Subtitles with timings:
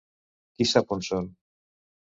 [0.55, 1.31] Qui sap on són?